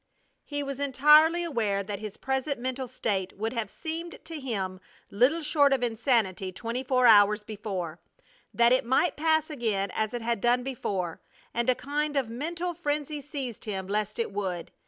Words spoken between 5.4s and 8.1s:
short of insanity twenty four hours before;